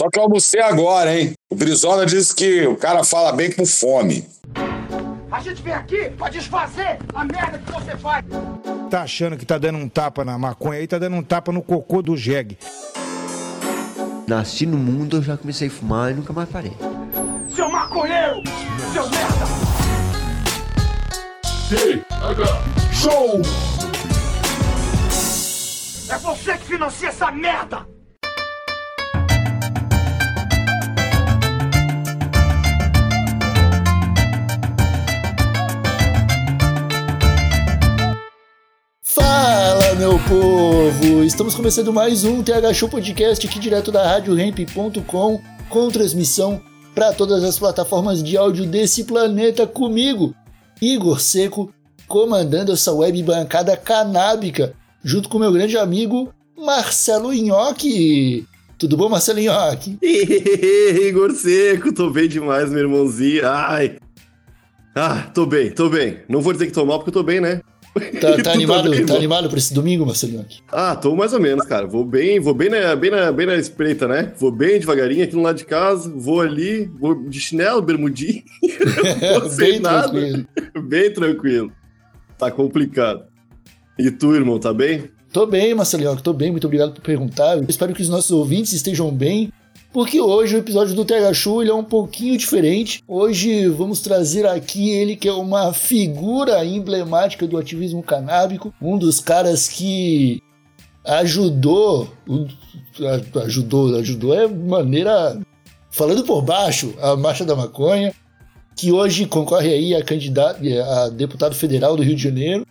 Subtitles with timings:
[0.00, 1.34] Só que eu almocei agora, hein?
[1.52, 4.26] O Brizola disse que o cara fala bem com fome.
[5.30, 8.24] A gente vem aqui pra desfazer a merda que você faz.
[8.88, 11.60] Tá achando que tá dando um tapa na maconha aí, tá dando um tapa no
[11.60, 12.56] cocô do jegue.
[14.26, 16.72] Nasci no mundo, eu já comecei a fumar e nunca mais parei.
[17.54, 18.42] Seu maconheiro!
[18.94, 19.44] Seu merda!
[22.90, 23.42] Show!
[26.08, 27.99] É você que financia essa merda!
[40.10, 41.22] Meu povo!
[41.22, 46.60] Estamos começando mais um TH Show Podcast aqui direto da RadioRamp.com com transmissão
[46.92, 50.34] para todas as plataformas de áudio desse planeta comigo,
[50.82, 51.72] Igor Seco,
[52.08, 58.44] comandando essa web bancada canábica, junto com meu grande amigo Marcelo Nhoque.
[58.76, 59.96] Tudo bom, Marcelo Nhoque?
[60.02, 63.46] Igor Seco, tô bem demais, meu irmãozinho.
[63.46, 63.96] Ai.
[64.92, 66.18] Ah, tô bem, tô bem.
[66.28, 67.60] Não vou dizer que tô mal, porque eu tô bem, né?
[68.20, 70.60] Tá, Tu tá animado, tá animado para esse domingo, Marcelo Nhoque?
[70.70, 71.86] Ah, tô mais ou menos, cara.
[71.86, 74.32] Vou bem, vou bem na, bem na, bem na espreita, né?
[74.38, 78.42] Vou bem devagarinho aqui no lado de casa, vou ali, vou de chinelo, bermudinho,
[79.42, 80.08] Não sei Bem nada.
[80.08, 80.46] tranquilo.
[80.88, 81.72] bem tranquilo.
[82.38, 83.24] Tá complicado.
[83.98, 85.10] E tu, irmão, tá bem?
[85.32, 87.56] Tô bem, Marcelo Nhoque, tô bem, muito obrigado por perguntar.
[87.56, 89.52] Eu espero que os nossos ouvintes estejam bem,
[89.92, 93.02] porque hoje o episódio do TH Show ele é um pouquinho diferente.
[93.08, 99.20] Hoje vamos trazer aqui ele que é uma figura emblemática do ativismo canábico, um dos
[99.20, 100.42] caras que
[101.04, 102.08] ajudou,
[103.44, 105.40] ajudou, ajudou é maneira
[105.90, 108.14] falando por baixo a marcha da maconha,
[108.76, 110.60] que hoje concorre aí a candidato
[110.94, 112.64] a deputado federal do Rio de Janeiro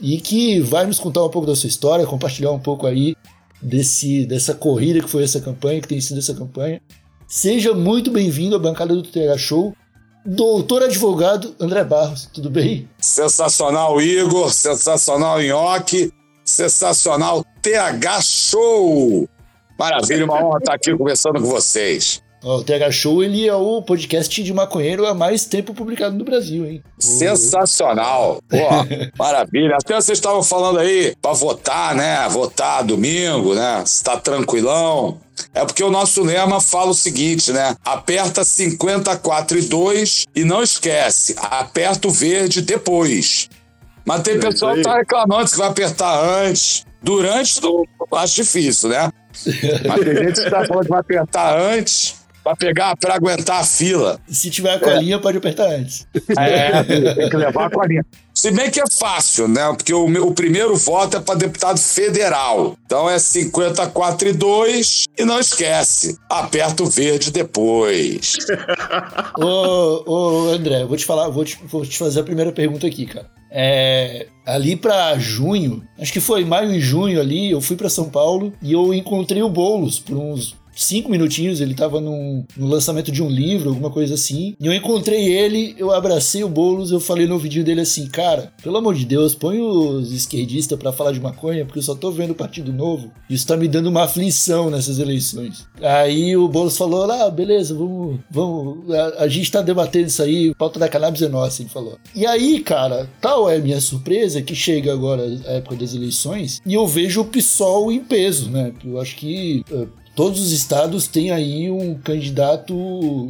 [0.00, 3.14] e que vai nos contar um pouco da sua história, compartilhar um pouco aí
[3.62, 6.80] desse, dessa corrida que foi essa campanha, que tem sido essa campanha.
[7.26, 9.74] Seja muito bem-vindo à bancada do TH Show,
[10.24, 12.88] doutor advogado André Barros, tudo bem?
[12.98, 14.52] Sensacional, Igor.
[14.52, 16.12] Sensacional, Nhoque.
[16.44, 19.28] Sensacional, TH Show.
[19.78, 22.21] Maravilha, uma honra estar aqui conversando com vocês.
[22.44, 26.66] O TH Show ele é o podcast de maconheiro há mais tempo publicado no Brasil,
[26.66, 26.82] hein?
[26.98, 28.42] Sensacional.
[28.48, 28.58] Pô,
[29.16, 29.76] maravilha.
[29.76, 32.28] Até vocês estavam falando aí para votar, né?
[32.28, 33.84] Votar domingo, né?
[33.86, 35.20] Se tá tranquilão.
[35.54, 37.76] É porque o nosso lema fala o seguinte, né?
[37.84, 43.48] Aperta 54 e 2 e não esquece, aperta o verde depois.
[44.04, 46.84] Mas tem É pessoal que tá reclamando que vai apertar antes.
[47.00, 47.60] Durante,
[48.12, 49.10] acho difícil, né?
[49.86, 53.64] Mas tem gente que tá falando que vai apertar antes para pegar, para aguentar a
[53.64, 54.18] fila.
[54.28, 56.06] Se tiver a colinha, pode apertar antes.
[56.38, 58.04] É, tem que levar a colinha.
[58.34, 59.66] Se bem que é fácil, né?
[59.76, 62.76] Porque o, meu- o primeiro voto é para deputado federal.
[62.86, 68.36] Então é 54 e 2 e não esquece, aperta o verde depois.
[69.38, 73.06] Ô, ô, André, vou te falar, vou te, vou te fazer a primeira pergunta aqui,
[73.06, 73.26] cara.
[73.50, 78.08] É, ali pra junho, acho que foi maio e junho ali, eu fui pra São
[78.08, 81.60] Paulo e eu encontrei o Boulos por uns cinco minutinhos.
[81.60, 84.54] Ele tava num, no lançamento de um livro, alguma coisa assim.
[84.60, 88.52] E eu encontrei ele, eu abracei o Boulos, eu falei no vídeo dele assim, cara,
[88.62, 92.10] pelo amor de Deus, põe os esquerdistas pra falar de maconha, porque eu só tô
[92.10, 93.10] vendo o Partido Novo.
[93.28, 95.66] Isso tá me dando uma aflição nessas eleições.
[95.80, 100.54] Aí o Boulos falou, ah, beleza, vamos, vamos, a, a gente tá debatendo isso aí,
[100.54, 101.98] pauta da cannabis é nossa, ele falou.
[102.14, 106.60] E aí, cara, tal é a minha surpresa que chega agora a época das eleições
[106.64, 108.72] e eu vejo o PSOL em peso, né?
[108.84, 112.74] Eu acho que eh, Todos os estados têm aí um candidato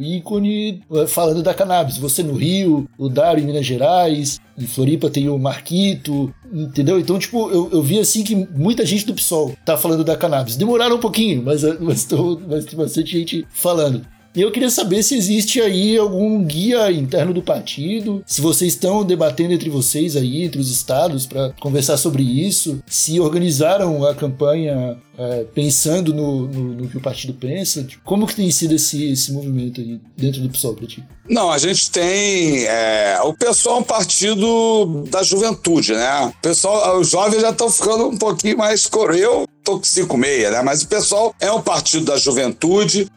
[0.01, 1.97] ícone eh, falando da cannabis.
[1.97, 6.99] Você no Rio, o Dário em Minas Gerais, em Floripa tem o Marquito, entendeu?
[6.99, 10.57] Então, tipo, eu, eu vi assim que muita gente do PSOL tá falando da cannabis.
[10.57, 14.05] Demoraram um pouquinho, mas, eh, mas, tô, mas tem bastante gente falando.
[14.35, 19.03] E eu queria saber se existe aí algum guia interno do partido, se vocês estão
[19.03, 24.97] debatendo entre vocês aí, entre os estados, para conversar sobre isso, se organizaram a campanha
[25.15, 27.83] é, pensando no, no, no que o partido pensa.
[27.83, 31.03] Tipo, Como que tem sido esse, esse movimento aí dentro do PSOL pra ti?
[31.29, 32.65] Não, a gente tem.
[32.65, 36.25] é, o pessoal é um partido da juventude, né?
[36.25, 38.89] O pessoal, os jovens já estão ficando um pouquinho mais.
[39.15, 40.61] Eu tô com 5,6, né?
[40.63, 43.07] Mas o pessoal é um partido da juventude,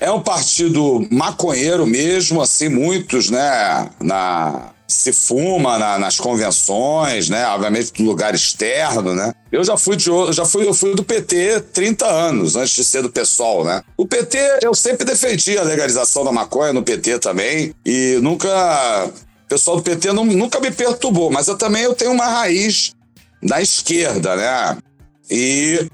[0.00, 3.90] é um partido maconheiro mesmo, assim, muitos, né?
[4.00, 7.46] Na, se fuma na- nas convenções, né?
[7.48, 9.32] Obviamente do lugar externo, né?
[9.52, 13.02] Eu já fui de já fui, eu fui do PT 30 anos antes de ser
[13.02, 13.82] do PSOL, né?
[13.96, 18.48] O PT eu sempre defendi a legalização da maconha no PT também e nunca
[19.44, 22.92] o pessoal do PT não- nunca me perturbou, mas eu também eu tenho uma raiz
[23.42, 24.76] da esquerda, né?
[25.30, 25.86] E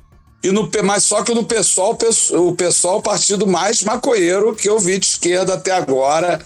[0.47, 2.31] E no, mas só que no PSOL, o pes-
[2.85, 6.41] o partido mais maconheiro que eu vi de esquerda até agora.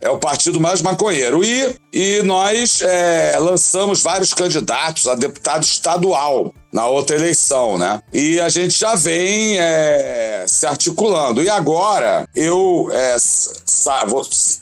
[0.00, 1.42] É o partido mais maconheiro.
[1.42, 8.00] E, e nós é, lançamos vários candidatos a deputado estadual na outra eleição, né?
[8.12, 11.42] E a gente já vem é, se articulando.
[11.42, 14.20] E agora eu é, sa- vou-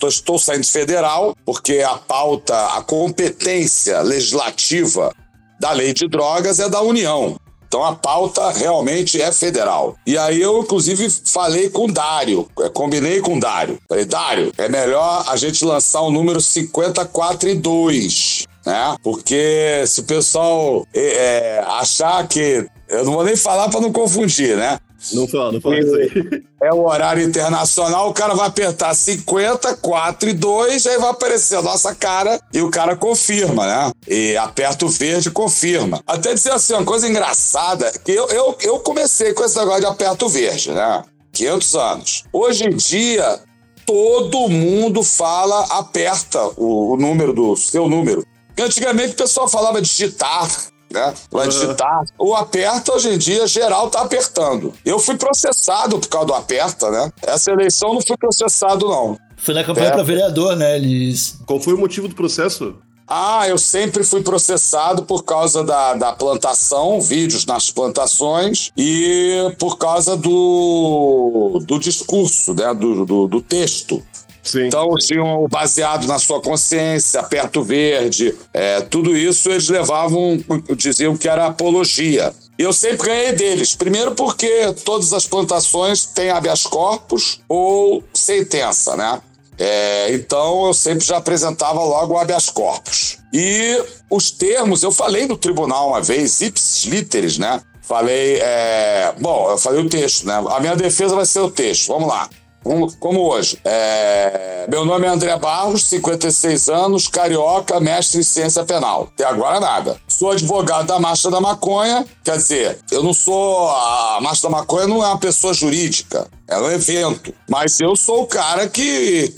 [0.09, 5.13] estou saindo de federal, porque a pauta, a competência legislativa
[5.61, 7.37] da lei de drogas é da União.
[7.73, 9.97] Então a pauta realmente é federal.
[10.07, 13.79] E aí eu, inclusive, falei com o Dário, eh, combinei com o Dário.
[13.89, 18.95] Falei, Dário, é melhor a gente lançar o número 54 e 2, né?
[19.03, 22.67] Porque se o pessoal eh, achar que.
[22.91, 24.79] Eu não vou nem falar para não confundir, né?
[25.13, 26.43] Não fala, não fala isso aí.
[26.63, 31.57] É o horário internacional, o cara vai apertar 50, 4 e 2, aí vai aparecer
[31.57, 33.93] a nossa cara e o cara confirma, né?
[34.07, 36.01] E aperta o verde e confirma.
[36.07, 39.87] Até dizer assim, uma coisa engraçada, que eu, eu, eu comecei com esse negócio de
[39.87, 41.03] aperto verde, né?
[41.33, 42.25] 500 anos.
[42.33, 43.41] Hoje em dia,
[43.85, 48.25] todo mundo fala, aperta o, o número do seu número.
[48.59, 50.49] Antigamente o pessoal falava digitar,
[50.93, 51.15] né?
[51.31, 52.05] Vai digitar.
[52.19, 54.73] O aperta, hoje em dia, geral tá apertando.
[54.85, 57.11] Eu fui processado por causa do aperta, né?
[57.23, 59.19] Essa eleição não fui processado, não.
[59.37, 59.93] Foi na campanha É.
[59.93, 60.77] pra vereador, né?
[60.77, 61.37] Eles.
[61.47, 62.77] Qual foi o motivo do processo?
[63.15, 69.77] Ah, eu sempre fui processado por causa da, da plantação, vídeos nas plantações, e por
[69.77, 72.73] causa do, do discurso, né?
[72.73, 74.03] Do, do, do texto.
[74.43, 74.67] Sim.
[74.67, 80.43] Então, tinham baseado na sua consciência, aperto verde, é, tudo isso eles levavam,
[80.77, 82.35] diziam que era apologia.
[82.59, 83.75] Eu sempre ganhei deles.
[83.75, 89.21] Primeiro porque todas as plantações têm habeas corpus ou sentença, né?
[89.59, 93.19] É, então eu sempre já apresentava logo o habeas corpus.
[93.33, 97.61] E os termos, eu falei no tribunal uma vez, ipsis literis, né?
[97.81, 100.35] Falei, é, bom, eu falei o texto, né?
[100.51, 102.29] A minha defesa vai ser o texto, vamos lá.
[102.63, 103.59] Como, hoje.
[103.65, 109.09] É, meu nome é André Barros, 56 anos, carioca, mestre em ciência penal.
[109.13, 110.01] Até agora nada.
[110.07, 113.69] Sou advogado da Marcha da Maconha, quer dizer, eu não sou.
[113.69, 117.35] A Marcha da Maconha não é uma pessoa jurídica, é um evento.
[117.49, 119.35] Mas eu sou o cara que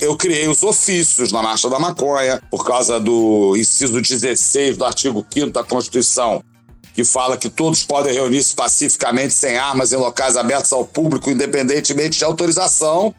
[0.00, 5.26] eu criei os ofícios na Marcha da Maconha, por causa do inciso 16 do artigo
[5.32, 6.42] 5 da Constituição
[6.98, 12.18] que fala que todos podem reunir-se pacificamente sem armas em locais abertos ao público, independentemente
[12.18, 13.14] de autorização.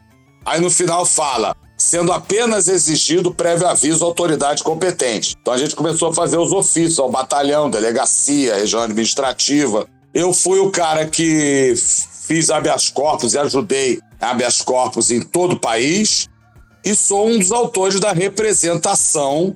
[0.46, 5.34] Aí no final fala, sendo apenas exigido prévio aviso à autoridade competente.
[5.40, 9.88] Então a gente começou a fazer os ofícios ao batalhão, delegacia, região administrativa.
[10.14, 11.74] Eu fui o cara que
[12.28, 16.28] fiz habeas corpus e ajudei habeas corpus em todo o país
[16.84, 19.56] e sou um dos autores da representação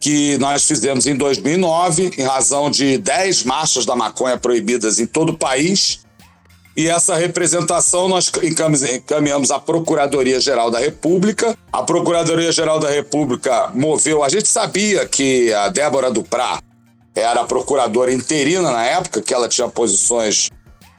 [0.00, 5.30] que nós fizemos em 2009, em razão de 10 marchas da maconha proibidas em todo
[5.30, 6.00] o país.
[6.76, 11.56] E essa representação nós encami- encaminhamos à Procuradoria-Geral da República.
[11.72, 14.22] A Procuradoria-Geral da República moveu.
[14.22, 16.60] A gente sabia que a Débora Duprá
[17.16, 20.50] era a procuradora interina na época, que ela tinha posições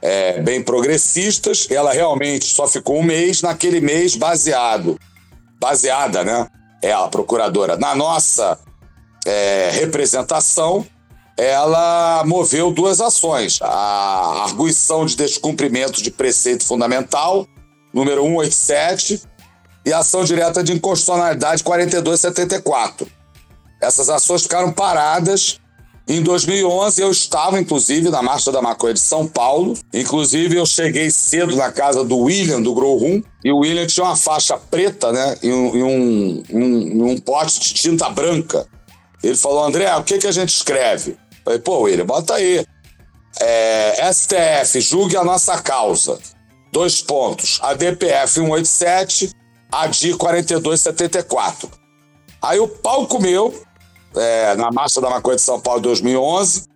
[0.02, 1.66] é, bem progressistas.
[1.70, 4.98] Ela realmente só ficou um mês, naquele mês baseado,
[5.58, 6.46] baseada, né?
[6.82, 8.58] Ela, procuradora, na nossa
[9.30, 10.84] é, representação,
[11.36, 13.60] ela moveu duas ações.
[13.62, 17.46] A arguição de descumprimento de preceito fundamental,
[17.94, 19.22] número 187,
[19.86, 23.06] e a ação direta de inconstitucionalidade 4274.
[23.80, 25.58] Essas ações ficaram paradas.
[26.06, 29.78] Em 2011, eu estava, inclusive, na Marcha da Maconha de São Paulo.
[29.94, 34.04] Inclusive, eu cheguei cedo na casa do William, do Grow Room, e o William tinha
[34.04, 38.66] uma faixa preta, né, e um, e um, um, um pote de tinta branca.
[39.22, 41.16] Ele falou, André, o que, que a gente escreve?
[41.44, 42.64] Falei, pô, William, bota aí.
[43.40, 46.18] É, STF, julgue a nossa causa.
[46.72, 47.58] Dois pontos.
[47.62, 49.30] ADPF 187,
[49.70, 51.70] ADI 4274.
[52.42, 53.62] Aí o pau comeu,
[54.16, 56.69] é, na Marcha da Maconha de São Paulo 2011,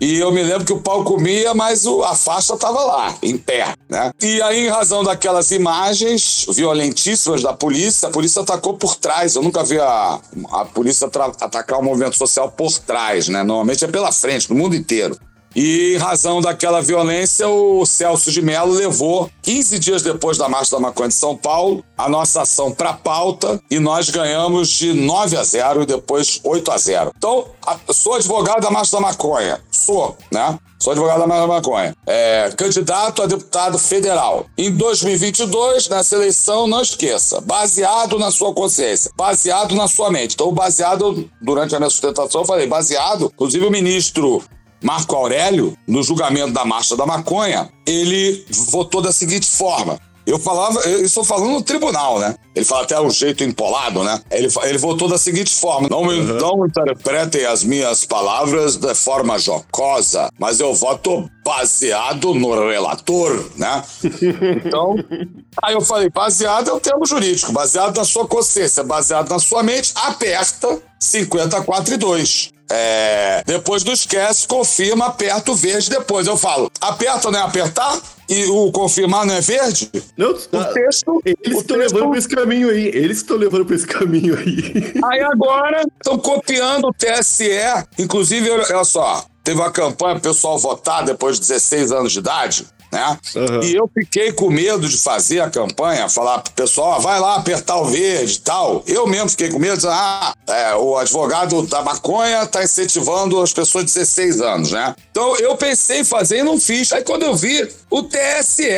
[0.00, 3.72] e eu me lembro que o pau comia, mas a faixa estava lá, em pé,
[3.88, 4.10] né?
[4.20, 9.36] E aí, em razão daquelas imagens violentíssimas da polícia, a polícia atacou por trás.
[9.36, 10.20] Eu nunca vi a,
[10.50, 11.08] a polícia
[11.40, 13.42] atacar o movimento social por trás, né?
[13.42, 15.16] Normalmente é pela frente, no mundo inteiro.
[15.54, 20.72] E em razão daquela violência, o Celso de Mello levou, 15 dias depois da Marcha
[20.72, 25.36] da Maconha de São Paulo, a nossa ação para pauta e nós ganhamos de 9
[25.36, 27.12] a 0 e depois 8 a 0.
[27.16, 27.46] Então,
[27.92, 29.60] sou advogado da Marcha da Maconha.
[29.70, 30.58] Sou, né?
[30.78, 31.96] Sou advogado da Marcha da Maconha.
[32.06, 34.46] É, candidato a deputado federal.
[34.58, 40.34] Em 2022, nessa eleição, não esqueça, baseado na sua consciência, baseado na sua mente.
[40.34, 44.42] Então, baseado, durante a minha sustentação, eu falei, baseado, inclusive o ministro
[44.82, 50.80] Marco Aurélio, no julgamento da Marcha da Maconha, ele votou da seguinte forma: eu falava,
[50.80, 52.34] eu estou falando no tribunal, né?
[52.54, 54.20] Ele fala até um jeito empolado, né?
[54.30, 59.38] Ele, ele votou da seguinte forma: não, me- não interpretem as minhas palavras de forma
[59.38, 63.82] jocosa, mas eu voto baseado no relator, né?
[64.64, 64.94] Então,
[65.62, 69.62] aí eu falei: baseado é o termo jurídico, baseado na sua consciência, baseado na sua
[69.62, 72.50] mente, aperta 54 e 2.
[72.74, 76.26] É, depois do esquece, confirma, aperta o verde depois.
[76.26, 78.00] Eu falo, aperta não é apertar?
[78.28, 79.90] E o confirmar não é verde?
[80.16, 80.34] Não, O
[80.72, 81.20] texto.
[81.26, 82.86] eles estão texto- levando pra esse caminho aí.
[82.86, 84.94] Eles estão levando pra esse caminho aí.
[85.04, 87.50] Aí agora estão copiando o TSE.
[87.98, 92.66] Inclusive, olha só, teve uma campanha pessoal votar depois de 16 anos de idade.
[92.92, 93.18] Né?
[93.36, 93.60] Aham.
[93.64, 97.36] E eu fiquei com medo de fazer a campanha, falar pro pessoal, "Ah, vai lá
[97.36, 98.84] apertar o verde e tal.
[98.86, 103.52] Eu mesmo fiquei com medo, dizendo, ah, é, o advogado da maconha tá incentivando as
[103.52, 104.94] pessoas de 16 anos, né?
[105.10, 106.92] Então eu pensei em fazer e não fiz.
[106.92, 108.68] Aí quando eu vi, o TSE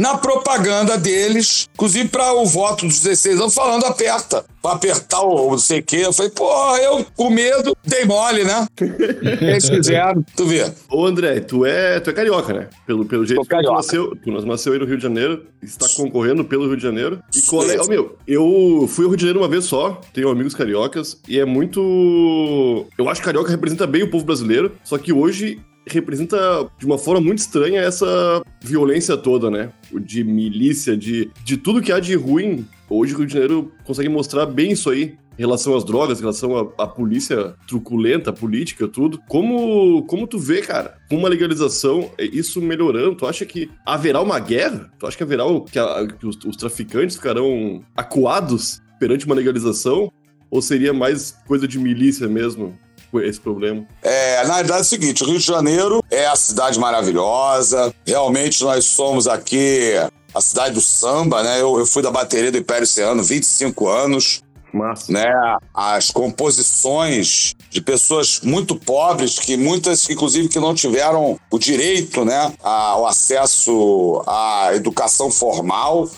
[0.00, 4.44] na propaganda deles, inclusive para o voto dos 16 anos, falando aperta.
[4.62, 6.02] Pra apertar o não sei o quê.
[6.04, 8.66] Eu falei, pô, eu com medo, dei mole, né?
[9.40, 10.70] Eles fizeram, tu vê.
[10.90, 12.68] Ô, André, tu é, tu é carioca, né?
[12.86, 16.44] Pelo, pelo jeito que tu nasceu, tu nasceu aí no Rio de Janeiro, está concorrendo
[16.44, 17.22] pelo Rio de Janeiro.
[17.34, 17.80] E qual é.
[17.80, 21.38] Ô, meu, eu fui ao Rio de Janeiro uma vez só, tenho amigos cariocas, e
[21.38, 22.86] é muito.
[22.98, 26.36] Eu acho que carioca representa bem o povo brasileiro, só que hoje representa
[26.78, 29.70] de uma forma muito estranha essa violência toda, né?
[29.92, 32.66] De milícia, de, de tudo que há de ruim.
[32.88, 35.18] Hoje o Rio de Janeiro consegue mostrar bem isso aí.
[35.38, 39.18] Em relação às drogas, em relação à, à polícia truculenta, política, tudo.
[39.26, 44.20] Como, como tu vê, cara, com uma legalização, é, isso melhorando, tu acha que haverá
[44.20, 44.90] uma guerra?
[44.98, 50.12] Tu acha que haverá que, a- que os, os traficantes ficarão acuados perante uma legalização?
[50.50, 52.76] Ou seria mais coisa de milícia mesmo,
[53.18, 53.84] esse problema?
[54.02, 58.62] É, na verdade é o seguinte, o Rio de Janeiro é a cidade maravilhosa, realmente
[58.62, 59.94] nós somos aqui
[60.34, 61.60] a cidade do samba, né?
[61.60, 65.12] Eu, eu fui da bateria do Império Serrano 25 anos, Massa.
[65.12, 65.28] né?
[65.74, 72.52] As composições de pessoas muito pobres, que muitas, inclusive, que não tiveram o direito, né?
[72.62, 76.08] Ao acesso à educação formal.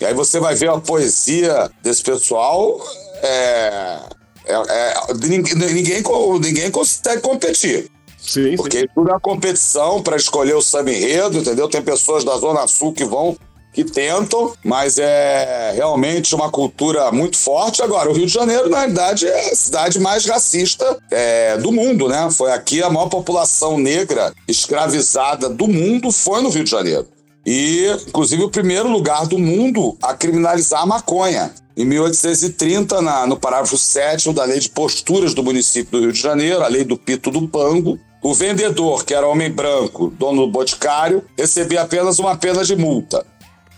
[0.00, 2.78] E aí você vai ver a poesia desse pessoal,
[3.22, 3.98] é,
[4.46, 7.90] é- é- ninguém, ninguém, co- ninguém consegue competir.
[8.18, 8.56] Sim, sim.
[8.56, 11.68] Porque tudo é uma competição para escolher o samba enredo, entendeu?
[11.68, 13.36] Tem pessoas da Zona Sul que vão,
[13.72, 17.82] que tentam, mas é realmente uma cultura muito forte.
[17.82, 22.08] Agora, o Rio de Janeiro, na realidade, é a cidade mais racista é, do mundo,
[22.08, 22.28] né?
[22.32, 27.06] Foi aqui a maior população negra escravizada do mundo foi no Rio de Janeiro.
[27.44, 31.52] E, inclusive, o primeiro lugar do mundo a criminalizar a maconha.
[31.76, 36.20] Em 1830, na- no parágrafo 7 da Lei de Posturas do município do Rio de
[36.20, 40.50] Janeiro, a Lei do Pito do Pango, o vendedor, que era homem branco, dono do
[40.50, 43.26] boticário, recebia apenas uma pena de multa.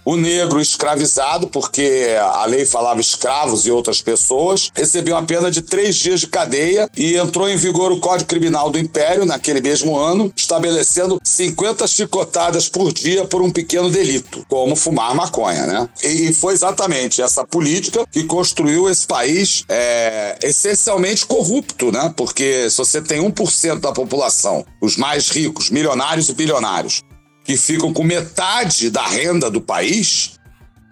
[0.09, 5.61] O negro escravizado, porque a lei falava escravos e outras pessoas, recebeu uma pena de
[5.61, 9.99] três dias de cadeia e entrou em vigor o Código Criminal do Império naquele mesmo
[9.99, 15.88] ano, estabelecendo 50 chicotadas por dia por um pequeno delito, como fumar maconha, né?
[16.03, 22.15] E foi exatamente essa política que construiu esse país é, essencialmente corrupto, né?
[22.17, 27.03] Porque se você tem 1% da população, os mais ricos, milionários e bilionários,
[27.49, 30.33] que ficam com metade da renda do país,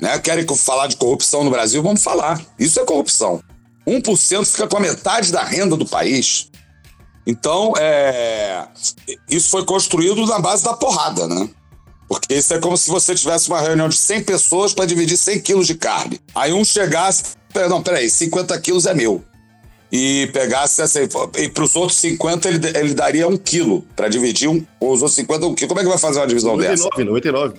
[0.00, 0.18] né?
[0.18, 1.82] Querem falar de corrupção no Brasil?
[1.82, 2.40] Vamos falar.
[2.58, 3.42] Isso é corrupção.
[3.86, 6.50] 1% fica com a metade da renda do país.
[7.26, 8.66] Então, é,
[9.28, 11.46] isso foi construído na base da porrada, né?
[12.08, 15.40] Porque isso é como se você tivesse uma reunião de 100 pessoas para dividir 100
[15.40, 16.18] quilos de carne.
[16.34, 19.22] Aí um chegasse, "Pera, não, peraí, 50 quilos é meu.
[19.98, 24.46] E pegasse assim, e para os outros 50 ele, ele daria um quilo para dividir
[24.46, 25.68] um, os outros 50 um quilo.
[25.68, 26.84] Como é que vai fazer uma divisão dessa?
[26.84, 27.54] 99, 99.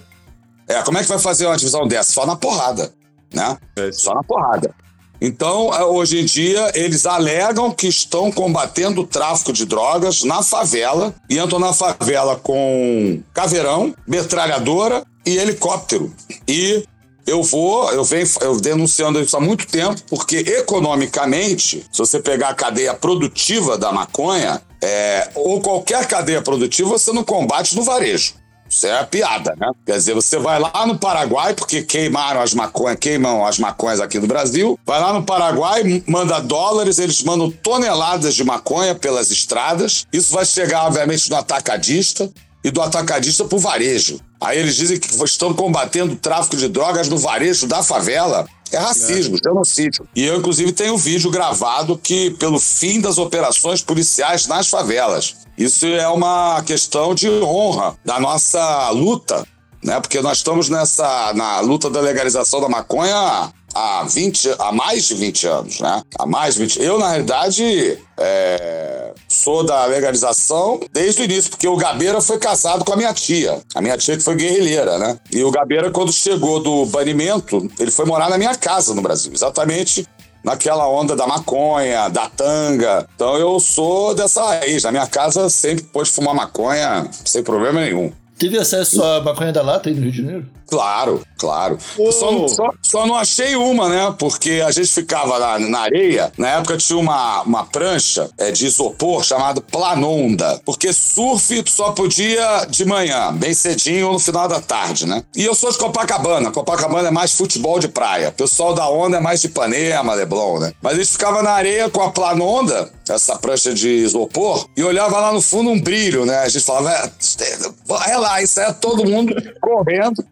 [0.67, 2.13] É, como é que vai fazer uma divisão dessa?
[2.13, 2.93] Só na porrada,
[3.33, 3.57] né?
[3.75, 3.91] É.
[3.91, 4.71] Só na porrada.
[5.19, 11.15] Então, hoje em dia, eles alegam que estão combatendo o tráfico de drogas na favela
[11.27, 16.13] e entram na favela com caveirão, metralhadora e helicóptero.
[16.47, 16.85] E
[17.27, 22.49] eu vou, eu venho eu denunciando isso há muito tempo, porque economicamente, se você pegar
[22.49, 28.33] a cadeia produtiva da maconha, é, ou qualquer cadeia produtiva, você não combate no varejo.
[28.69, 29.71] Isso é piada, né?
[29.85, 34.19] Quer dizer, você vai lá no Paraguai, porque queimaram as maconhas, queimam as maconhas aqui
[34.19, 40.05] do Brasil, vai lá no Paraguai, manda dólares, eles mandam toneladas de maconha pelas estradas.
[40.11, 42.29] Isso vai chegar, obviamente, no atacadista
[42.63, 44.19] e do atacadista pro varejo.
[44.39, 48.47] Aí eles dizem que estão combatendo o tráfico de drogas no varejo da favela.
[48.71, 50.07] É racismo, genocídio.
[50.15, 55.35] E eu, inclusive, tenho um vídeo gravado que, pelo fim das operações policiais nas favelas.
[55.57, 59.47] Isso é uma questão de honra da nossa luta,
[59.83, 59.99] né?
[59.99, 65.15] Porque nós estamos nessa na luta da legalização da maconha há 20, há mais de
[65.15, 66.01] 20 anos, né?
[66.17, 66.81] Há mais de 20.
[66.81, 72.83] Eu, na realidade, é, sou da legalização desde o início, porque o Gabeira foi casado
[72.83, 73.61] com a minha tia.
[73.75, 75.19] A minha tia que foi guerrilheira, né?
[75.31, 79.31] E o Gabeira, quando chegou do banimento, ele foi morar na minha casa no Brasil,
[79.33, 80.07] exatamente
[80.43, 83.05] naquela onda da maconha, da tanga.
[83.15, 84.83] Então eu sou dessa raiz.
[84.83, 88.11] Na minha casa sempre pôde fumar maconha sem problema nenhum.
[88.39, 90.45] Teve acesso à maconha da lata aí no Rio de Janeiro?
[90.67, 91.77] Claro, claro.
[92.11, 94.13] Só, não- só- só não achei uma, né?
[94.19, 96.31] Porque a gente ficava lá na areia.
[96.37, 100.61] Na época tinha uma, uma prancha é, de isopor chamada Planonda.
[100.65, 105.23] Porque surf só podia de manhã, bem cedinho ou no final da tarde, né?
[105.35, 106.51] E eu sou de Copacabana.
[106.51, 108.29] Copacabana é mais futebol de praia.
[108.29, 110.73] O pessoal da onda é mais de Ipanema, Leblon, né?
[110.81, 115.17] Mas a gente ficava na areia com a Planonda, essa prancha de isopor, e olhava
[115.19, 116.39] lá no fundo um brilho, né?
[116.39, 120.23] A gente falava, é, é lá, isso aí é todo mundo correndo.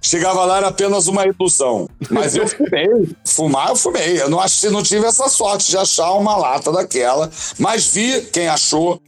[0.00, 1.88] Chegava lá, era apenas uma ilusão.
[2.10, 3.16] Mas eu fumei.
[3.24, 4.20] Fumar, eu fumei.
[4.20, 7.30] Eu não, achei, não tive essa sorte de achar uma lata daquela.
[7.58, 9.00] Mas vi quem achou.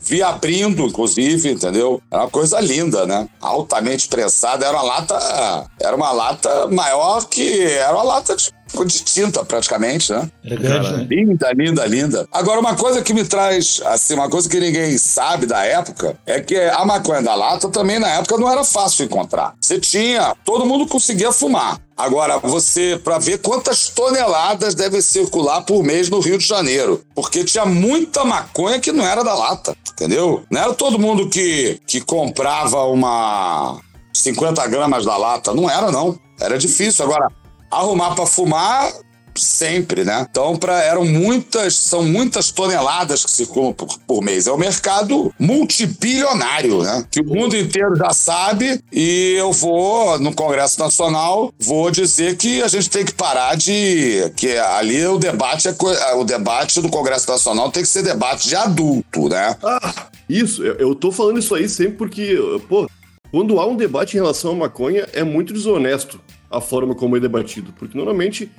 [0.00, 2.00] Vi abrindo, inclusive, entendeu?
[2.10, 3.28] Era uma coisa linda, né?
[3.40, 4.64] Altamente prensada.
[4.64, 5.70] Era uma lata.
[5.80, 7.62] Era uma lata maior que.
[7.64, 8.52] Era uma lata de,
[8.84, 10.30] de tinta, praticamente, né?
[10.44, 11.06] Era grande, né?
[11.08, 12.28] Linda, linda, linda.
[12.32, 16.40] Agora, uma coisa que me traz, assim, uma coisa que ninguém sabe da época é
[16.40, 19.54] que a maconha da lata também na época não era fácil encontrar.
[19.60, 21.80] Você tinha, todo mundo conseguia fumar.
[21.96, 27.02] Agora, você, para ver quantas toneladas devem circular por mês no Rio de Janeiro.
[27.14, 30.44] Porque tinha muita maconha que não era da lata, entendeu?
[30.50, 33.80] Não era todo mundo que, que comprava uma
[34.12, 35.54] 50 gramas da lata.
[35.54, 36.18] Não era, não.
[36.38, 37.02] Era difícil.
[37.02, 37.28] Agora,
[37.70, 38.92] arrumar para fumar
[39.38, 40.26] sempre, né?
[40.30, 44.46] Então, pra, eram muitas, são muitas toneladas que circulam por, por mês.
[44.46, 47.04] É um mercado multibilionário, né?
[47.10, 52.62] Que o mundo inteiro já sabe e eu vou, no Congresso Nacional, vou dizer que
[52.62, 54.30] a gente tem que parar de...
[54.36, 58.56] que ali o debate, é, o debate do Congresso Nacional tem que ser debate de
[58.56, 59.56] adulto, né?
[59.62, 62.36] Ah, isso, eu, eu tô falando isso aí sempre porque,
[62.68, 62.88] pô,
[63.30, 67.20] quando há um debate em relação à maconha, é muito desonesto a forma como é
[67.20, 67.72] debatido.
[67.78, 68.50] Porque normalmente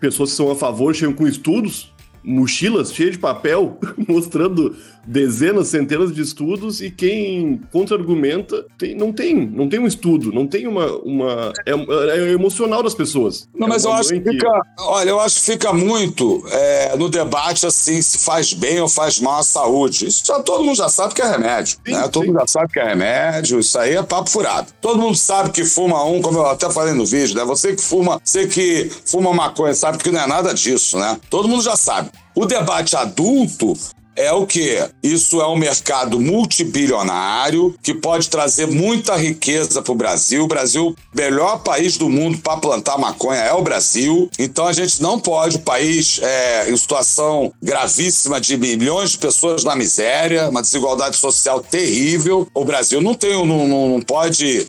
[0.00, 4.76] pessoas que são a favor chegam com estudos, mochilas cheias de papel, mostrando
[5.08, 10.46] dezenas, centenas de estudos, e quem contra-argumenta tem, não tem, não tem um estudo, não
[10.46, 10.86] tem uma.
[10.98, 13.48] uma é, é emocional das pessoas.
[13.54, 14.62] Não, É mas eu acho que fica.
[14.78, 19.18] Olha, eu acho que fica muito é, no debate assim, se faz bem ou faz
[19.18, 20.06] mal à saúde.
[20.06, 21.78] Isso já todo mundo já sabe que é remédio.
[21.86, 22.08] Sim, né?
[22.08, 22.28] Todo sim.
[22.28, 24.68] mundo já sabe que é remédio, isso aí é papo furado.
[24.80, 27.44] Todo mundo sabe que fuma um, como eu até falei no vídeo, né?
[27.44, 31.18] Você que fuma, você que fuma maconha, sabe que não é nada disso, né?
[31.30, 32.10] Todo mundo já sabe.
[32.34, 33.74] O debate adulto
[34.18, 34.76] é o que?
[35.02, 40.44] Isso é um mercado multibilionário que pode trazer muita riqueza para o Brasil.
[40.44, 44.28] O Brasil, melhor país do mundo para plantar maconha é o Brasil.
[44.36, 49.62] Então a gente não pode, o país é, em situação gravíssima de milhões de pessoas
[49.62, 52.48] na miséria, uma desigualdade social terrível.
[52.52, 54.66] O Brasil não tem, não, não pode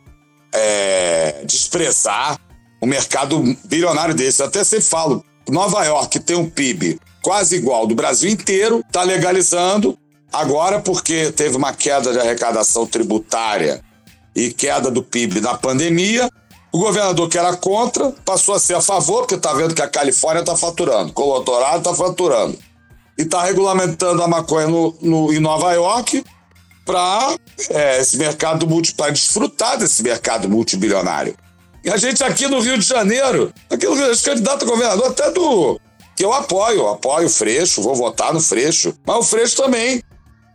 [0.54, 2.38] é, desprezar
[2.80, 4.42] um mercado bilionário desse.
[4.42, 9.02] Eu até sempre falo, Nova York tem um PIB quase igual do Brasil inteiro, está
[9.02, 9.96] legalizando.
[10.32, 13.82] Agora, porque teve uma queda de arrecadação tributária
[14.34, 16.30] e queda do PIB na pandemia,
[16.72, 19.88] o governador que era contra passou a ser a favor, porque está vendo que a
[19.88, 22.56] Califórnia está faturando, Colorado está faturando.
[23.18, 26.24] E está regulamentando a maconha no, no- em Nova York
[26.86, 27.34] para
[27.98, 31.34] esse mercado para desfrutar desse mercado multibilionário.
[31.84, 35.08] E a gente aqui no Rio de Janeiro, aqui no Rio, esse candidato a governador
[35.08, 35.80] até do.
[36.20, 38.92] Que eu apoio, apoio o Freixo, vou votar no Freixo.
[39.06, 40.02] Mas o Freixo também,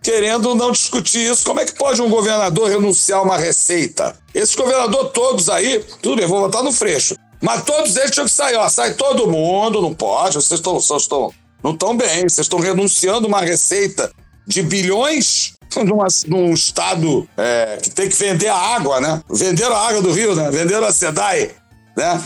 [0.04, 1.44] querendo não discutir isso.
[1.44, 4.16] Como é que pode um governador renunciar a uma receita?
[4.32, 7.16] Esses governadores todos aí, tudo bem, vou votar no Freixo.
[7.42, 8.70] Mas todos eles tinham que sair, ó.
[8.70, 10.36] Sai todo mundo, não pode.
[10.36, 10.80] Vocês estão.
[10.80, 14.12] Vocês estão não estão bem, vocês estão renunciando uma receita
[14.46, 19.20] de bilhões numa- num estado é, que tem que vender a água, né?
[19.28, 20.52] Venderam a água do Rio, né?
[20.52, 21.50] Venderam a SEDAI,
[21.98, 22.24] né?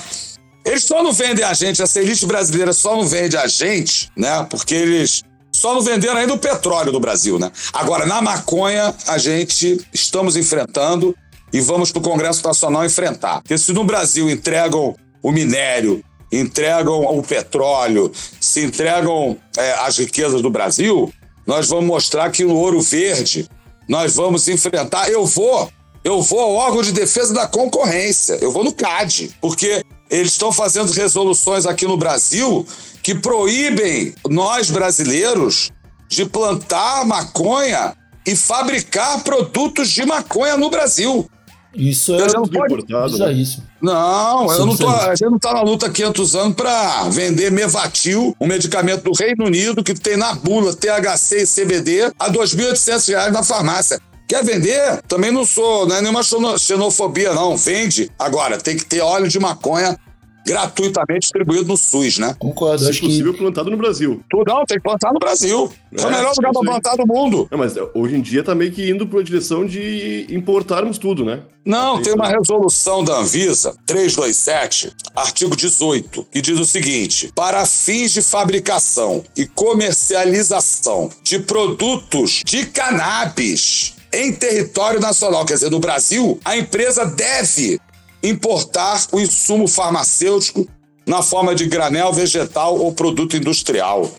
[0.69, 4.45] Eles só não vendem a gente, essa elite brasileira só não vende a gente, né?
[4.47, 7.51] Porque eles só não venderam ainda o petróleo do Brasil, né?
[7.73, 11.15] Agora, na maconha, a gente estamos enfrentando
[11.51, 13.41] e vamos para o Congresso Nacional enfrentar.
[13.41, 20.39] Porque se no Brasil entregam o minério, entregam o petróleo, se entregam é, as riquezas
[20.39, 21.11] do Brasil,
[21.47, 23.49] nós vamos mostrar que no Ouro Verde
[23.87, 25.09] nós vamos enfrentar.
[25.09, 25.67] Eu vou
[26.03, 30.51] eu vou ao órgão de defesa da concorrência, eu vou no CAD, porque eles estão
[30.51, 32.65] fazendo resoluções aqui no Brasil
[33.03, 35.71] que proíbem nós brasileiros
[36.07, 37.95] de plantar maconha
[38.25, 41.29] e fabricar produtos de maconha no Brasil.
[41.73, 43.63] Isso é Eu não pode- importado, isso é isso.
[43.79, 44.95] Não, eu Sim, não tô, sim.
[44.97, 49.11] a gente não está na luta há 500 anos para vender Mevatil, um medicamento do
[49.13, 54.01] Reino Unido que tem na bula THC e CBD a 2.800 reais na farmácia.
[54.29, 55.01] Quer vender?
[55.07, 57.57] Também não sou, não é nenhuma xeno- xenofobia, não.
[57.57, 58.11] Vende.
[58.17, 59.97] Agora, tem que ter óleo de maconha
[60.45, 62.35] gratuitamente distribuído no SUS, né?
[62.39, 62.83] Concordo.
[62.83, 64.21] Se acho que possível, plantado no Brasil.
[64.29, 65.71] Tudo não, tem que plantar no Brasil.
[65.95, 66.65] É, o É, melhor lugar isso para aí.
[66.65, 67.47] plantar do mundo.
[67.51, 71.23] Não, mas é, hoje em dia tá meio que indo pra direção de importarmos tudo,
[71.25, 71.41] né?
[71.65, 78.11] Não, tem uma resolução da Anvisa, 327, artigo 18, que diz o seguinte: para fins
[78.13, 86.39] de fabricação e comercialização de produtos de cannabis em território nacional, quer dizer, no Brasil,
[86.43, 87.79] a empresa deve
[88.23, 90.67] importar o insumo farmacêutico
[91.05, 94.09] na forma de granel vegetal ou produto industrial.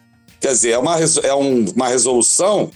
[0.40, 2.70] Quer dizer, é uma, é um- uma resolução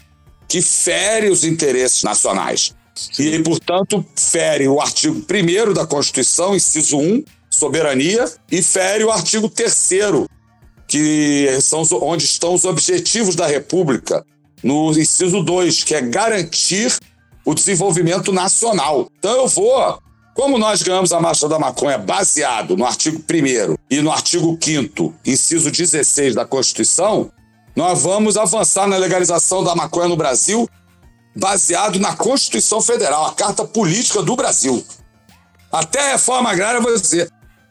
[0.49, 2.75] que fere os interesses nacionais.
[3.19, 9.49] E, portanto, fere o artigo 1 da Constituição, inciso 1, soberania, e fere o artigo
[9.49, 10.27] 3
[10.87, 14.25] que são onde estão os objetivos da República,
[14.65, 16.97] no inciso 2, que é garantir
[17.45, 19.09] o desenvolvimento nacional.
[19.19, 20.03] Então eu vou.
[20.35, 25.15] Como nós ganhamos a Marcha da Maconha baseado no artigo 1 e no artigo 5,
[25.25, 27.31] inciso 16 da Constituição,
[27.77, 30.69] nós vamos avançar na legalização da maconha no Brasil
[31.37, 34.85] baseado na Constituição Federal, a Carta Política do Brasil.
[35.71, 37.31] Até a reforma agrária, vou dizer,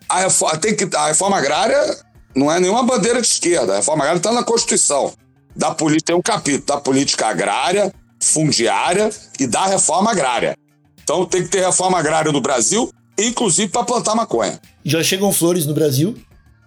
[0.09, 1.97] a reforma, tem que, a reforma agrária
[2.35, 5.13] não é nenhuma bandeira de esquerda, a reforma agrária está na Constituição.
[5.55, 10.55] Da política, tem um capítulo da política agrária, fundiária e da reforma agrária.
[11.03, 14.59] Então tem que ter reforma agrária no Brasil, inclusive para plantar maconha.
[14.83, 16.15] já chegam flores no Brasil,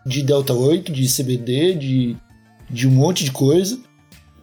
[0.07, 2.16] de Delta 8, de CBD, de,
[2.70, 3.79] de um monte de coisa.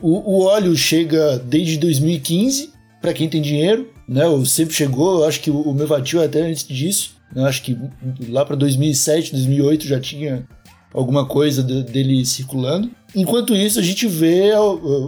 [0.02, 4.26] O, o óleo chega desde 2015, para quem tem dinheiro, né?
[4.28, 7.16] O sempre chegou, acho que o, o Mevatil é até antes disso.
[7.36, 7.78] Acho que
[8.28, 10.46] lá para 2007, 2008 já tinha
[10.94, 12.92] alguma coisa de- dele circulando.
[13.16, 14.52] Enquanto isso, a gente vê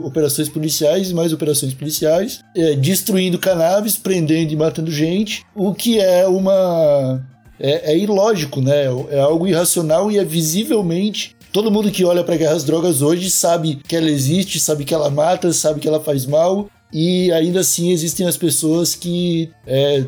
[0.04, 6.00] operações policiais e mais operações policiais é, destruindo cannabis, prendendo e matando gente, o que
[6.00, 7.24] é uma.
[7.60, 8.86] É, é ilógico, né?
[9.10, 11.36] É algo irracional e é visivelmente.
[11.52, 14.94] Todo mundo que olha para guerra às drogas hoje sabe que ela existe, sabe que
[14.94, 20.06] ela mata, sabe que ela faz mal, e ainda assim existem as pessoas que é,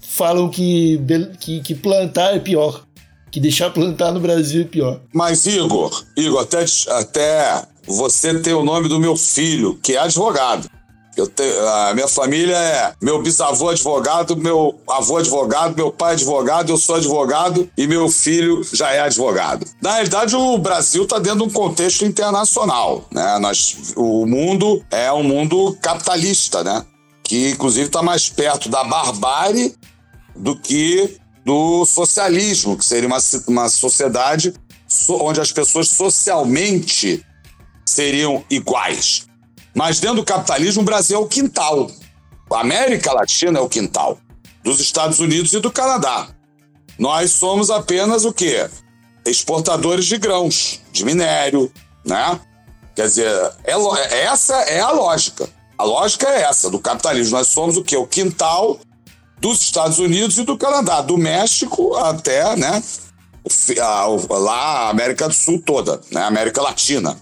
[0.00, 1.00] falam que,
[1.40, 2.84] que, que plantar é pior,
[3.32, 5.00] que deixar plantar no Brasil é pior.
[5.12, 10.68] Mas, Igor, Igor, até, até você tem o nome do meu filho, que é advogado.
[11.16, 11.30] Eu
[11.68, 16.96] a minha família é meu bisavô advogado, meu avô advogado, meu pai advogado, eu sou
[16.96, 19.66] advogado e meu filho já é advogado.
[19.82, 23.38] Na realidade, o Brasil está dentro de um contexto internacional, né?
[23.40, 26.82] Nós, o mundo é um mundo capitalista, né?
[27.22, 29.74] Que inclusive está mais perto da barbárie
[30.34, 34.54] do que do socialismo, que seria uma, uma sociedade
[34.86, 37.24] so- onde as pessoas socialmente
[37.84, 39.26] seriam iguais.
[39.74, 41.90] Mas dentro do capitalismo, o Brasil é o quintal.
[42.52, 44.18] A América Latina é o quintal.
[44.62, 46.28] Dos Estados Unidos e do Canadá.
[46.98, 48.68] Nós somos apenas o quê?
[49.26, 51.72] Exportadores de grãos, de minério,
[52.04, 52.38] né?
[52.94, 55.48] Quer dizer, é essa é a lógica.
[55.78, 57.36] A lógica é essa, do capitalismo.
[57.38, 57.96] Nós somos o quê?
[57.96, 58.78] O quintal
[59.42, 62.80] dos Estados Unidos e do Canadá, do México até, né?
[63.80, 64.54] a- lá
[64.86, 66.22] a América do Sul toda, né?
[66.22, 67.20] América Latina.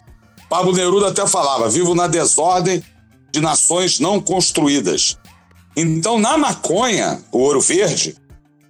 [0.49, 2.85] Pablo Neruda até falava: vivo na desordem
[3.33, 5.17] de nações não construídas.
[5.75, 8.15] Então, na maconha, o ouro verde,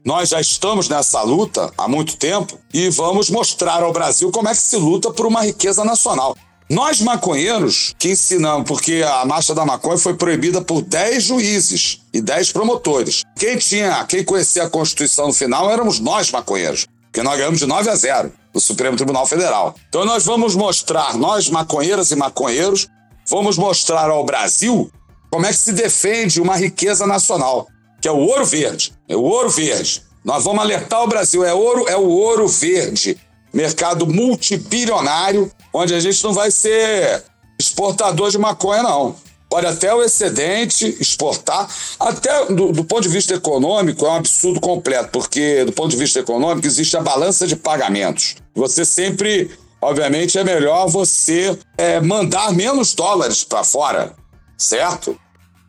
[0.05, 4.53] nós já estamos nessa luta há muito tempo e vamos mostrar ao Brasil como é
[4.53, 6.37] que se luta por uma riqueza nacional.
[6.71, 12.23] Nós maconheiros que ensinamos, porque a marcha da maconha foi proibida por 10 juízes e
[12.23, 13.25] 10 promotores.
[13.37, 17.67] Quem tinha, quem conhecia a Constituição no final éramos nós maconheiros, porque nós ganhamos de
[17.67, 19.75] 9 a 0 do Supremo Tribunal Federal.
[19.89, 22.87] Então nós vamos mostrar, nós maconheiras e maconheiros,
[23.29, 24.93] vamos mostrar ao Brasil
[25.29, 27.67] como é que se defende uma riqueza nacional,
[28.01, 28.93] que é o ouro verde.
[29.09, 30.05] É o ouro verde.
[30.25, 33.19] Nós vamos alertar o Brasil, é ouro, é o ouro verde.
[33.53, 37.25] Mercado multibilionário, onde a gente não vai ser
[37.59, 39.17] exportador de maconha, não.
[39.51, 44.61] Pode até o excedente exportar, até do, do ponto de vista econômico, é um absurdo
[44.61, 48.37] completo, porque do ponto de vista econômico existe a balança de pagamentos.
[48.55, 49.51] Você sempre,
[49.83, 54.15] obviamente, é melhor você é, mandar menos dólares para fora,
[54.57, 55.19] certo?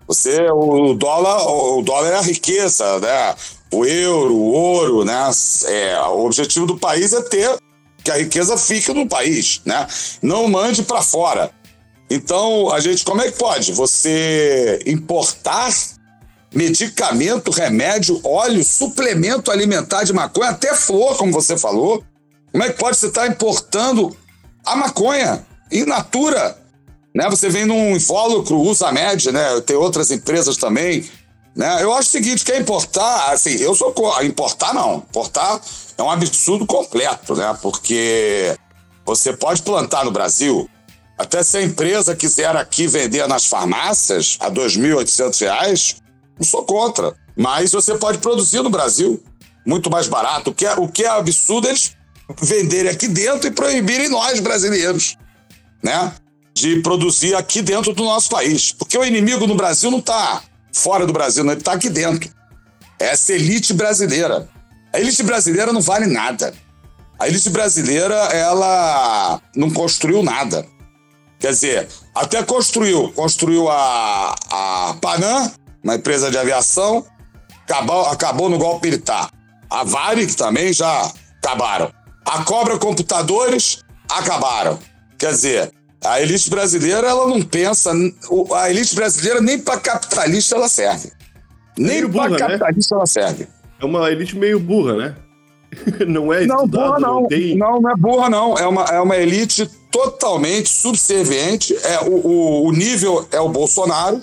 [0.07, 3.35] Você, o dólar, o dólar é a riqueza, né?
[3.71, 5.31] O euro, o ouro, né?
[5.65, 7.57] É, o objetivo do país é ter
[8.03, 9.87] que a riqueza fique no país, né?
[10.21, 11.51] Não mande para fora.
[12.09, 13.71] Então, a gente, como é que pode?
[13.71, 15.71] Você importar
[16.53, 22.03] medicamento, remédio, óleo, suplemento alimentar de maconha, até flor, como você falou.
[22.51, 24.15] Como é que pode você estar importando
[24.65, 26.57] a maconha in natura?
[27.15, 27.29] Né?
[27.29, 29.61] Você vem num invólucro, usa med, né?
[29.61, 31.09] Tem outras empresas também.
[31.55, 31.83] Né?
[31.83, 35.59] Eu acho o seguinte, quer importar, assim, eu sou importar não, importar
[35.97, 37.57] é um absurdo completo, né?
[37.61, 38.57] Porque
[39.05, 40.69] você pode plantar no Brasil,
[41.17, 45.97] até se a empresa quiser aqui vender nas farmácias a R$ 2.800,
[46.39, 47.13] não sou contra.
[47.35, 49.21] Mas você pode produzir no Brasil
[49.65, 50.51] muito mais barato.
[50.51, 51.95] O que é, o que é absurdo é eles
[52.41, 55.17] venderem aqui dentro e proibirem nós brasileiros,
[55.83, 56.13] né?
[56.53, 58.71] De produzir aqui dentro do nosso país.
[58.71, 60.41] Porque o inimigo no Brasil não está
[60.73, 62.29] fora do Brasil, não, ele está aqui dentro.
[62.99, 64.47] Essa elite brasileira.
[64.93, 66.53] A elite brasileira não vale nada.
[67.19, 70.65] A elite brasileira, ela não construiu nada.
[71.39, 73.11] Quer dizer, até construiu.
[73.13, 75.51] Construiu a, a Panam,
[75.83, 77.05] uma empresa de aviação,
[77.63, 79.29] acabou, acabou no golpe militar.
[79.69, 81.91] A Varig também já acabaram.
[82.25, 84.77] A Cobra Computadores acabaram.
[85.17, 85.71] Quer dizer,
[86.03, 87.91] a elite brasileira ela não pensa.
[88.55, 91.11] A elite brasileira nem para capitalista ela serve.
[91.77, 92.37] Nem para né?
[92.37, 93.47] capitalista ela serve.
[93.79, 95.15] É uma elite meio burra, né?
[96.07, 97.21] não é Não, burra não.
[97.21, 97.55] Não, tem...
[97.55, 98.57] não, não é burra não.
[98.57, 101.75] É uma, é uma elite totalmente subserviente.
[101.83, 104.21] É, o, o, o nível é o Bolsonaro,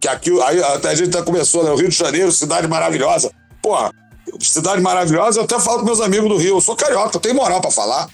[0.00, 1.70] que aqui aí, até a gente até começou, né?
[1.70, 3.30] O Rio de Janeiro, cidade maravilhosa.
[3.60, 3.90] Porra,
[4.40, 6.56] cidade maravilhosa, eu até falo com meus amigos do Rio.
[6.56, 8.08] Eu sou carioca, eu tenho moral para falar.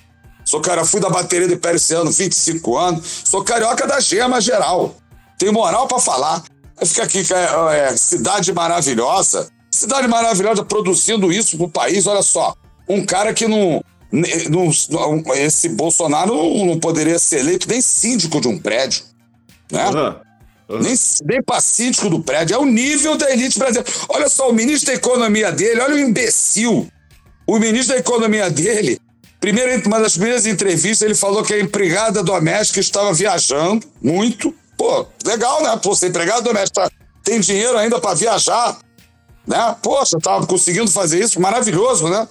[0.52, 3.22] Sou cara, fui da bateria do Império esse ano, 25 anos.
[3.24, 4.94] Sou carioca da gema geral.
[5.38, 6.42] Tenho moral para falar.
[6.84, 9.48] Fica aqui, é, é, cidade maravilhosa.
[9.70, 12.54] Cidade maravilhosa produzindo isso pro país, olha só.
[12.86, 13.82] Um cara que não.
[14.50, 19.04] não esse Bolsonaro não, não poderia ser eleito nem síndico de um prédio.
[19.70, 19.88] Né?
[19.88, 20.16] Uhum.
[20.68, 20.82] Uhum.
[20.82, 22.56] Nem, nem pacífico do prédio.
[22.56, 23.90] É o nível da elite brasileira.
[24.06, 26.86] Olha só, o ministro da Economia dele, olha o imbecil.
[27.46, 29.00] O ministro da Economia dele,
[29.42, 34.54] primeiro, uma das primeiras entrevistas, ele falou que a empregada doméstica estava viajando muito.
[34.78, 35.78] Pô, legal, né?
[35.82, 36.90] Pô, ser empregada doméstica
[37.24, 38.78] tem dinheiro ainda para viajar,
[39.46, 39.76] né?
[39.82, 42.26] Poxa, estava conseguindo fazer isso, maravilhoso, né?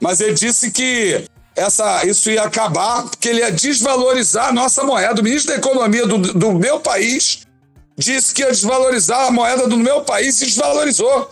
[0.00, 1.24] Mas ele disse que
[1.56, 5.20] essa, isso ia acabar, porque ele ia desvalorizar a nossa moeda.
[5.20, 7.42] O ministro da Economia do, do meu país
[7.98, 11.28] disse que ia desvalorizar a moeda do meu país e desvalorizou.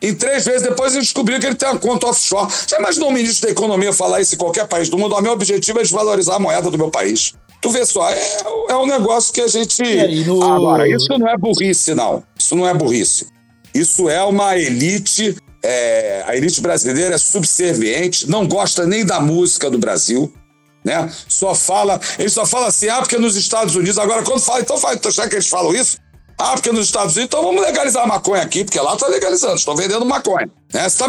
[0.00, 2.50] Em três vezes depois ele descobriu que ele tem uma conta offshore.
[2.68, 5.14] Já imaginou o ministro da Economia falar isso em qualquer país do mundo?
[5.14, 7.34] O meu objetivo é desvalorizar a moeda do meu país.
[7.60, 8.20] Tu vê só, é,
[8.68, 9.82] é um negócio que a gente.
[10.24, 10.42] No...
[10.44, 12.22] Agora, isso não é burrice, não.
[12.38, 13.26] Isso não é burrice.
[13.74, 15.36] Isso é uma elite.
[15.60, 16.22] É...
[16.24, 20.32] a elite brasileira é subserviente, não gosta nem da música do Brasil
[20.84, 21.10] né?
[21.28, 24.78] Só fala, ele só fala assim, ah, porque nos Estados Unidos, agora quando fala, então
[24.78, 25.98] fala, então, será que eles falam isso?
[26.38, 29.56] Ah, porque nos Estados Unidos, então vamos legalizar a maconha aqui, porque lá está legalizando,
[29.56, 30.48] estão vendendo maconha.
[30.72, 30.88] Né?
[30.88, 31.04] Se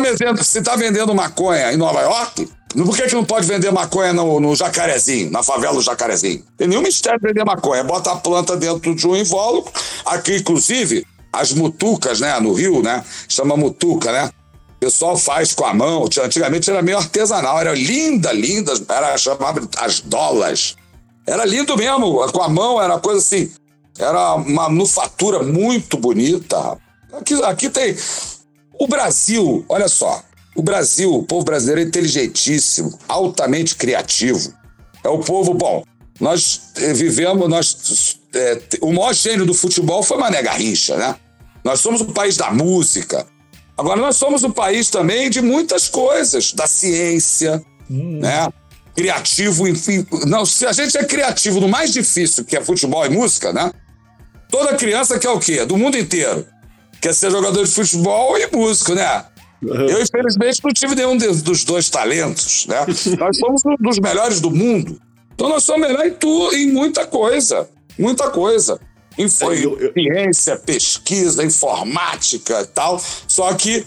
[0.57, 4.39] está tá vendendo maconha em Nova York, por que, que não pode vender maconha no,
[4.39, 6.43] no Jacarezinho, na favela do Jacarezinho?
[6.57, 7.83] Tem nenhum mistério de vender maconha.
[7.83, 9.71] Bota a planta dentro de um invólucro.
[10.05, 13.03] Aqui, inclusive, as mutucas, né, no Rio, né?
[13.27, 14.31] Chama mutuca, né?
[14.77, 16.05] O pessoal faz com a mão.
[16.23, 20.75] Antigamente era meio artesanal, era linda, linda, era chamava as dólares.
[21.25, 23.51] Era lindo mesmo, com a mão, era coisa assim.
[23.99, 26.77] Era uma manufatura muito bonita.
[27.13, 27.95] Aqui, aqui tem.
[28.79, 30.23] O Brasil, olha só.
[30.55, 34.53] O Brasil, o povo brasileiro é inteligentíssimo, altamente criativo.
[35.03, 35.83] É o povo, bom,
[36.19, 38.17] nós eh, vivemos, nós.
[38.33, 41.15] É, o maior gênio do futebol foi Mané Garrincha, né?
[41.63, 43.25] Nós somos o país da música,
[43.79, 48.19] Agora, nós somos um país também de muitas coisas, da ciência, hum.
[48.19, 48.51] né?
[48.93, 50.05] Criativo, enfim.
[50.27, 53.71] Não, se a gente é criativo no mais difícil, que é futebol e música, né?
[54.49, 55.63] Toda criança quer o quê?
[55.65, 56.45] Do mundo inteiro.
[56.99, 59.25] Quer ser jogador de futebol e músico, né?
[59.61, 62.85] Eu, infelizmente, não tive nenhum dos dois talentos, né?
[63.19, 64.99] nós somos um dos melhores do mundo.
[65.33, 67.69] Então, nós somos melhores em, tu, em muita coisa.
[67.97, 68.79] Muita coisa.
[69.37, 73.01] Foi é, ciência, pesquisa, informática e tal.
[73.27, 73.85] Só que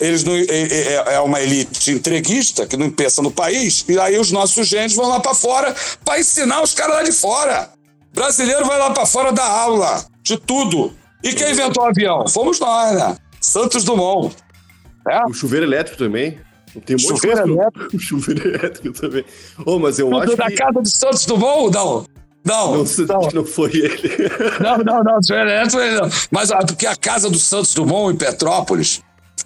[0.00, 4.18] eles não, é, é, é, uma elite entreguista que não pensa no país, e aí
[4.18, 7.70] os nossos gênios vão lá para fora para ensinar os caras lá de fora.
[8.14, 10.92] Brasileiro vai lá para fora da aula de tudo.
[11.22, 12.26] E quem inventou o avião?
[12.28, 13.16] Fomos nós, né?
[13.40, 14.34] Santos Dumont.
[15.08, 15.24] É?
[15.24, 16.38] O chuveiro elétrico também.
[16.84, 17.88] Tem um chuveiro elétrico.
[17.96, 19.24] O chuveiro elétrico também.
[19.64, 20.56] Oh, mas eu tudo acho da que...
[20.56, 22.06] casa de Santos Dumont, não?
[22.44, 24.10] Não, Não, não, não foi ele.
[24.60, 26.10] não, não, não, não, não, não, não.
[26.30, 29.00] Mas ah, porque a casa do Santos Dumont em Petrópolis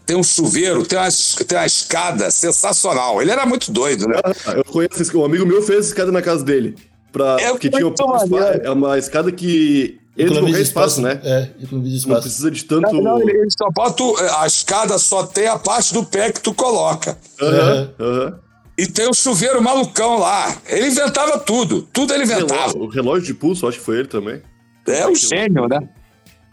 [0.06, 1.08] tem um chuveiro, tem uma,
[1.46, 3.20] tem uma escada sensacional.
[3.20, 4.16] Ele era muito doido, né?
[4.24, 6.76] Ah, Eu conheço um amigo meu fez escada na casa dele.
[7.16, 8.28] Pra, É porque tinha espaço.
[8.28, 8.60] maneiro.
[8.66, 11.18] É uma escada que ele não qualquer espaço, né?
[11.24, 12.20] É, economiza Não espaço.
[12.22, 12.92] precisa de tanto.
[12.92, 16.40] Não, não, ele, só bota o- a escada só tem a parte do pé que
[16.40, 17.16] tu coloca.
[17.40, 18.38] Aham, aham.
[18.78, 20.54] E tem o chuveiro malucão lá.
[20.68, 21.88] Ele inventava tudo.
[21.92, 22.54] Tudo ele inventava.
[22.72, 24.42] Relógio- O relógio de pulso, acho que foi ele também.
[24.86, 25.80] É um gênio, né?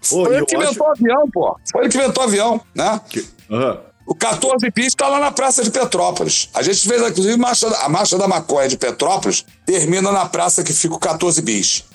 [0.10, 1.58] Pô, Foi ele que acho inventou o avião, pô.
[1.72, 3.02] Foi ele que inventou o avião, né?
[3.10, 3.78] que- Aham.
[4.06, 6.50] O 14 bis está lá na Praça de Petrópolis.
[6.54, 10.74] A gente fez, inclusive, marcha- a Marcha da Maconha de Petrópolis termina na praça que
[10.74, 11.86] fica o 14 bis.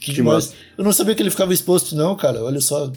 [0.00, 0.52] Que demais.
[0.76, 2.42] Eu não sabia que ele ficava exposto, não, cara.
[2.44, 2.90] Olha só.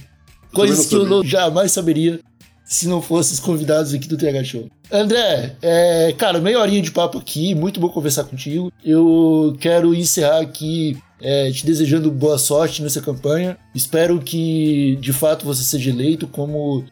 [0.53, 2.19] Coisas que eu não- jamais saberia
[2.65, 4.69] se não fossem os convidados aqui do TH Show.
[4.91, 8.71] André, é, cara, meia horinha de papo aqui, muito bom conversar contigo.
[8.83, 13.57] Eu quero encerrar aqui é, te desejando boa sorte nessa campanha.
[13.73, 16.83] Espero que, de fato, você seja eleito, como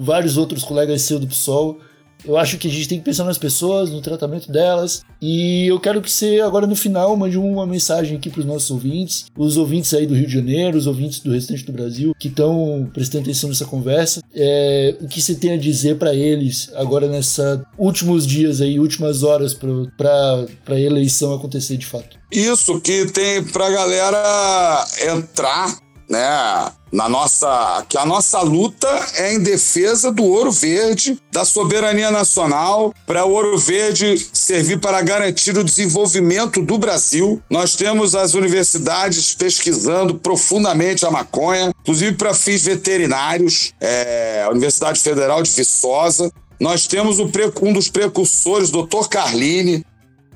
[0.00, 1.78] vários outros colegas seus do PSOL.
[2.24, 5.02] Eu acho que a gente tem que pensar nas pessoas, no tratamento delas.
[5.22, 8.70] E eu quero que você, agora no final, mande uma mensagem aqui para os nossos
[8.70, 12.28] ouvintes, os ouvintes aí do Rio de Janeiro, os ouvintes do restante do Brasil, que
[12.28, 14.22] estão prestando atenção nessa conversa.
[14.34, 19.22] É, o que você tem a dizer para eles agora nessa últimos dias aí, últimas
[19.22, 22.18] horas para a eleição acontecer de fato?
[22.30, 25.78] Isso que tem pra galera entrar,
[26.10, 26.72] né?
[26.92, 27.86] Na nossa.
[27.88, 33.30] Que a nossa luta é em defesa do ouro verde, da soberania nacional, para o
[33.30, 37.40] ouro verde servir para garantir o desenvolvimento do Brasil.
[37.48, 44.98] Nós temos as universidades pesquisando profundamente a maconha, inclusive para fins veterinários, é, a Universidade
[44.98, 46.32] Federal de Viçosa.
[46.58, 49.08] Nós temos um dos precursores, Dr.
[49.08, 49.84] Carline,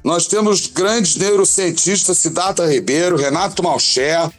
[0.04, 4.30] nós temos grandes neurocientistas, Siddhartha Ribeiro, Renato Malcher,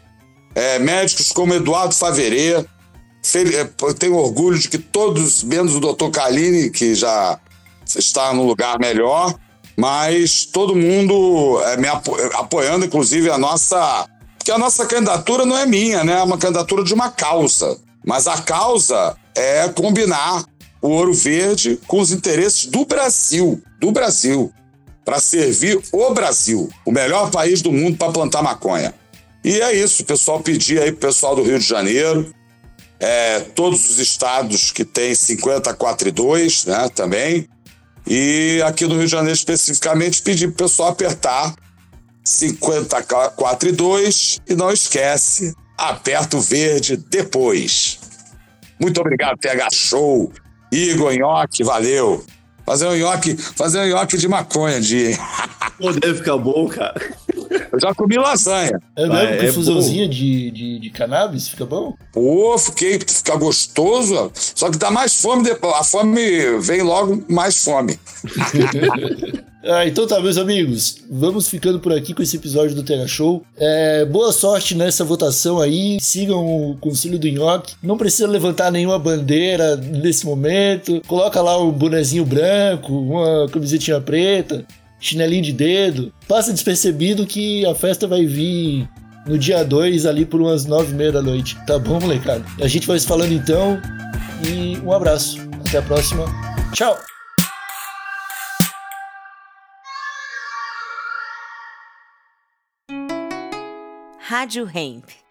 [0.55, 2.53] é, médicos como Eduardo Faverê.
[2.53, 6.09] É, tenho orgulho de que todos, menos o Dr.
[6.11, 7.39] Carline, que já
[7.85, 9.35] está no lugar melhor,
[9.75, 14.07] mas todo mundo é, me apo- apoiando, inclusive, a nossa.
[14.37, 16.19] Porque a nossa candidatura não é minha, né?
[16.19, 17.77] É uma candidatura de uma causa.
[18.05, 20.45] Mas a causa é combinar
[20.79, 23.61] o ouro verde com os interesses do Brasil.
[23.79, 24.53] Do Brasil
[25.03, 28.93] para servir o Brasil, o melhor país do mundo para plantar maconha.
[29.45, 32.33] E é isso, o pessoal pedir aí pro pessoal do Rio de Janeiro,
[32.99, 37.47] é, todos os estados que tem 54 e 2, né, também.
[38.07, 41.53] E aqui no Rio de Janeiro especificamente pedir pro pessoal apertar
[42.23, 47.99] 54 e 2 e não esquece, aperta o verde depois.
[48.81, 50.33] Muito obrigado, TH Show.
[50.71, 52.25] Igor Nhoque, valeu.
[52.65, 55.15] Fazer um nhoque, fazer um nhoque de maconha, de.
[55.77, 56.99] Pô, deve ficar bom, cara.
[57.71, 58.79] Eu já comi lasanha.
[58.95, 59.15] É mesmo?
[59.15, 61.47] Ah, com é fusãozinha de, de, de cannabis?
[61.47, 61.93] Fica bom?
[62.11, 65.73] Pô, fiquei, fica gostoso, só que dá mais fome depois.
[65.75, 67.99] A fome vem logo mais fome.
[69.67, 70.97] Ah, então tá, meus amigos.
[71.09, 73.43] Vamos ficando por aqui com esse episódio do Terra Show.
[73.57, 75.97] É, boa sorte nessa votação aí.
[75.99, 77.73] Sigam o Conselho do Nhoque.
[77.81, 81.01] Não precisa levantar nenhuma bandeira nesse momento.
[81.07, 84.63] Coloca lá um bonezinho branco, uma camisetinha preta,
[85.05, 86.13] chinelinho de dedo.
[86.27, 88.89] Passa despercebido que a festa vai vir
[89.25, 91.57] no dia 2, ali por umas nove e meia da noite.
[91.65, 92.45] Tá bom, molecada?
[92.61, 93.79] A gente vai se falando então.
[94.47, 95.37] E um abraço.
[95.67, 96.25] Até a próxima.
[96.73, 96.97] Tchau!
[104.19, 105.24] Rádio Hemp.